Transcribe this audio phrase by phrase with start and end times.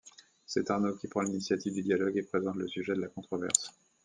[0.47, 3.71] C’est Arnaud qui prend l’initiative du dialogue et présente le sujet de la controverse.